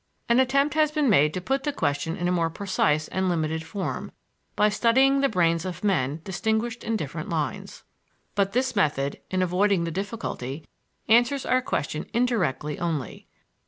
An 0.27 0.39
attempt 0.39 0.73
has 0.73 0.89
been 0.91 1.11
made 1.11 1.31
to 1.35 1.39
put 1.41 1.61
the 1.63 1.71
question 1.71 2.17
in 2.17 2.27
a 2.27 2.31
more 2.31 2.49
precise 2.49 3.07
and 3.09 3.29
limited 3.29 3.63
form 3.63 4.11
by 4.55 4.67
studying 4.67 5.19
the 5.21 5.29
brains 5.29 5.63
of 5.63 5.83
men 5.83 6.21
distinguished 6.23 6.83
in 6.83 6.95
different 6.95 7.29
lines. 7.29 7.83
But 8.33 8.53
this 8.53 8.75
method, 8.75 9.19
in 9.29 9.43
avoiding 9.43 9.83
the 9.83 9.91
difficulty, 9.91 10.65
answers 11.07 11.45
our 11.45 11.61
question 11.61 12.07
indirectly 12.15 12.79
only. 12.79 13.27